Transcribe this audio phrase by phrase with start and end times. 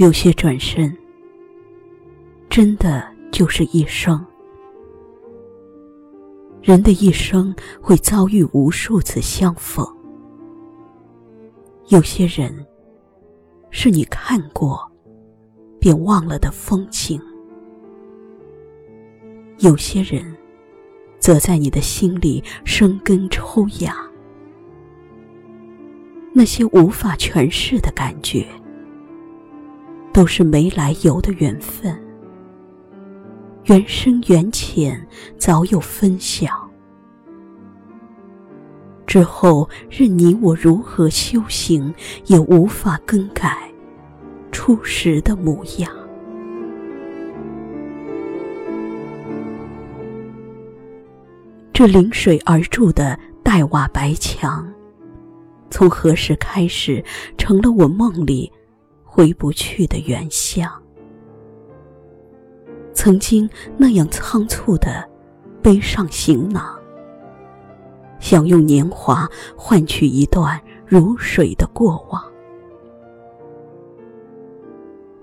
[0.00, 0.96] 有些转身，
[2.48, 4.18] 真的就是一生。
[6.62, 9.86] 人的一生会遭遇无数次相逢。
[11.88, 12.66] 有些人，
[13.68, 14.90] 是你看过，
[15.78, 17.20] 便忘了的风景；
[19.58, 20.34] 有些人，
[21.18, 23.94] 则在你的心里生根抽芽。
[26.32, 28.46] 那些无法诠释的感觉。
[30.12, 31.96] 都是没来由的缘分，
[33.64, 35.06] 缘深缘浅，
[35.38, 36.68] 早有分晓。
[39.06, 41.92] 之后任你我如何修行，
[42.26, 43.56] 也无法更改
[44.52, 45.90] 初时的模样。
[51.72, 54.70] 这临水而筑的黛瓦白墙，
[55.70, 57.02] 从何时开始
[57.38, 58.52] 成了我梦里？
[59.12, 60.70] 回不去的原乡，
[62.94, 65.04] 曾经那样仓促的
[65.60, 66.78] 背上行囊，
[68.20, 72.22] 想用年华换取一段如水的过往。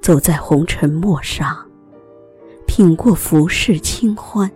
[0.00, 1.56] 走在红尘陌上，
[2.66, 4.50] 品过浮世清欢，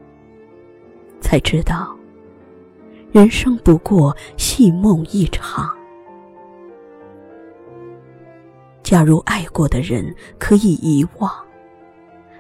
[1.21, 1.97] 才知道，
[3.13, 5.71] 人生不过戏梦一场。
[8.91, 11.33] 假如爱过的人可以遗忘，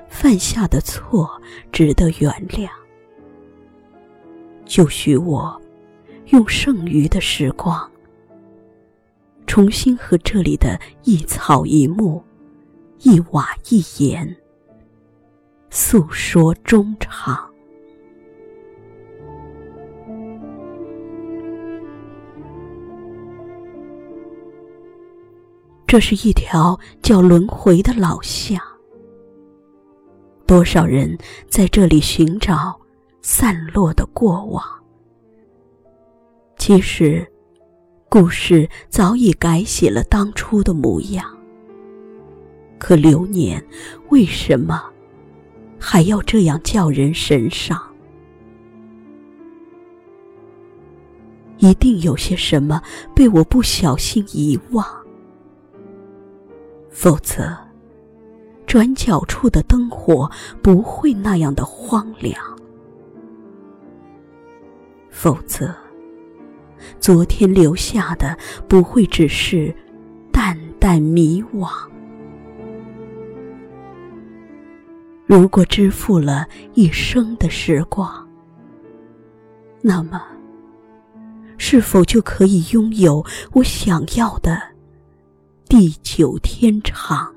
[0.08, 2.68] 犯下的错值得原谅，
[4.64, 5.62] 就许我
[6.30, 7.88] 用剩余的时光，
[9.46, 12.20] 重新和这里的一草一木、
[12.98, 14.36] 一瓦一言
[15.70, 17.48] 诉说衷肠。
[25.90, 28.62] 这是一条叫轮回的老巷，
[30.46, 31.18] 多少人
[31.48, 32.80] 在这里寻找
[33.22, 34.64] 散落的过往。
[36.56, 37.26] 其实，
[38.08, 41.26] 故事早已改写了当初的模样。
[42.78, 43.60] 可流年
[44.10, 44.84] 为什么
[45.76, 47.76] 还要这样叫人神伤？
[51.58, 52.80] 一定有些什么
[53.12, 54.99] 被我不小心遗忘。
[56.90, 57.56] 否则，
[58.66, 60.30] 转角处的灯火
[60.60, 62.34] 不会那样的荒凉；
[65.08, 65.74] 否则，
[66.98, 68.36] 昨天留下的
[68.68, 69.74] 不会只是
[70.32, 71.70] 淡淡迷惘。
[75.26, 78.28] 如果支付了一生的时光，
[79.80, 80.20] 那么，
[81.56, 84.60] 是否就可以拥有我想要的？
[85.70, 87.32] 地久天长。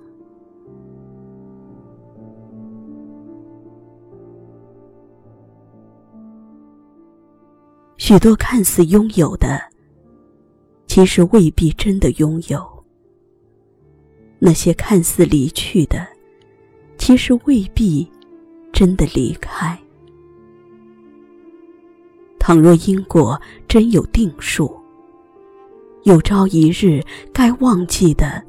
[7.98, 9.62] 许多看似拥有的，
[10.88, 12.60] 其实未必真的拥有；
[14.40, 16.04] 那些看似离去的，
[16.98, 18.12] 其实未必
[18.72, 19.80] 真的离开。
[22.40, 24.83] 倘若因果真有定数。
[26.04, 28.44] 有朝一日，该忘记的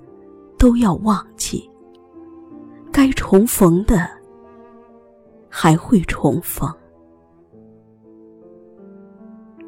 [0.59, 1.71] 都要忘记，
[2.91, 4.11] 该重逢的
[5.49, 6.69] 还会重逢。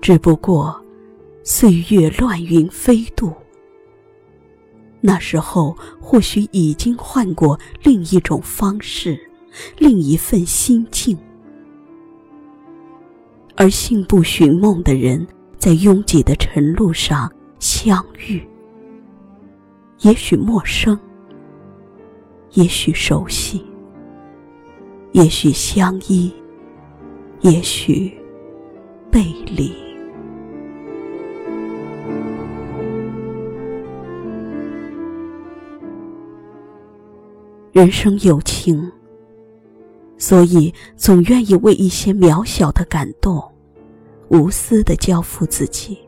[0.00, 0.84] 只不过，
[1.44, 3.32] 岁月乱云飞渡，
[5.00, 9.16] 那时候或许已经换过另一种方式，
[9.78, 11.16] 另一份心境。
[13.54, 15.24] 而信步寻梦的人，
[15.56, 17.30] 在拥挤的晨路上。
[17.58, 18.46] 相遇，
[20.00, 20.98] 也许陌生，
[22.52, 23.64] 也许熟悉，
[25.12, 26.32] 也许相依，
[27.40, 28.12] 也许
[29.10, 29.72] 背离。
[37.72, 38.90] 人生有情，
[40.16, 43.42] 所以总愿意为一些渺小的感动，
[44.28, 45.98] 无私的交付自己。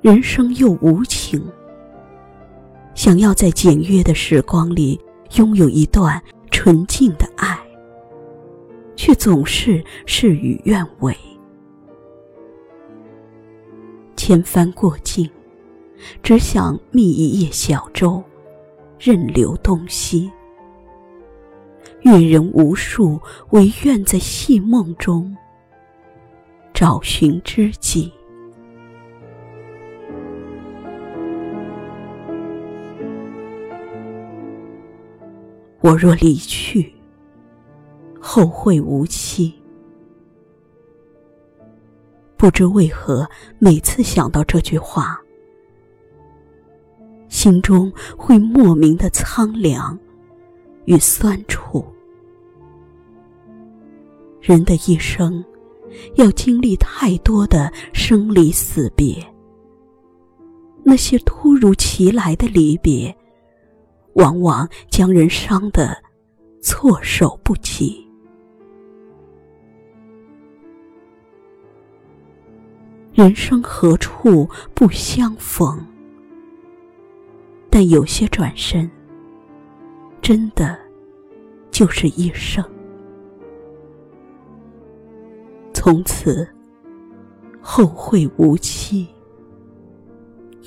[0.00, 1.44] 人生又无情，
[2.94, 4.98] 想要在简约的时光里
[5.36, 6.22] 拥有一段
[6.52, 7.58] 纯净的爱，
[8.94, 11.12] 却总是事与愿违。
[14.14, 15.28] 千帆过尽，
[16.22, 18.22] 只想觅一叶小舟，
[19.00, 20.30] 任流东西。
[22.02, 25.36] 阅人无数，唯愿在细梦中
[26.72, 28.12] 找寻知己。
[35.80, 36.92] 我若离去，
[38.20, 39.54] 后会无期。
[42.36, 43.28] 不知为何，
[43.58, 45.20] 每次想到这句话，
[47.28, 49.98] 心中会莫名的苍凉
[50.84, 51.84] 与酸楚。
[54.40, 55.44] 人的一生，
[56.14, 59.14] 要经历太多的生离死别，
[60.84, 63.14] 那些突如其来的离别，
[64.18, 65.96] 往往将人伤得
[66.60, 68.04] 措手不及。
[73.12, 75.84] 人生何处不相逢？
[77.70, 78.90] 但有些转身，
[80.20, 80.76] 真的
[81.70, 82.64] 就是一生。
[85.72, 86.48] 从此
[87.60, 89.06] 后会无期，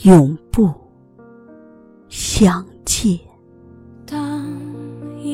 [0.03, 0.73] 永不
[2.07, 3.19] 相见。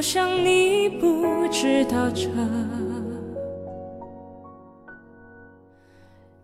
[0.00, 1.30] 就像你不。
[1.50, 2.28] 知道这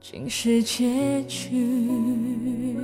[0.00, 2.76] 竟是结局。